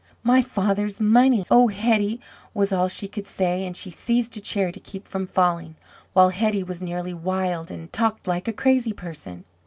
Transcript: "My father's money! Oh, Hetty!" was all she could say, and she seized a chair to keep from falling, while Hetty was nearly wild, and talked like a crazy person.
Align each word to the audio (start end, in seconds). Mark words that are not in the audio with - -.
"My 0.23 0.41
father's 0.41 0.99
money! 0.99 1.45
Oh, 1.51 1.67
Hetty!" 1.67 2.19
was 2.55 2.73
all 2.73 2.87
she 2.87 3.07
could 3.07 3.27
say, 3.27 3.67
and 3.67 3.77
she 3.77 3.91
seized 3.91 4.35
a 4.35 4.39
chair 4.41 4.71
to 4.71 4.79
keep 4.79 5.07
from 5.07 5.27
falling, 5.27 5.75
while 6.13 6.29
Hetty 6.29 6.63
was 6.63 6.81
nearly 6.81 7.13
wild, 7.13 7.69
and 7.69 7.93
talked 7.93 8.25
like 8.27 8.47
a 8.47 8.51
crazy 8.53 8.93
person. 8.93 9.43